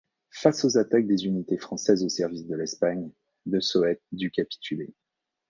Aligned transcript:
Face 0.31 0.65
aux 0.65 0.79
attaques 0.79 1.05
des 1.05 1.25
unités 1.27 1.59
françaises 1.59 2.03
au 2.03 2.09
service 2.09 2.47
de 2.47 2.55
l'Espagne, 2.55 3.11
de 3.45 3.59
Soete 3.59 4.01
dut 4.11 4.31
capituler. 4.31 4.95